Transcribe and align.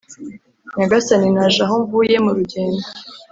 “Nyagasani, 0.77 1.27
naje 1.35 1.59
aha 1.65 1.75
mvuye 1.83 2.15
mu 2.25 2.31
rugendo 2.37 2.85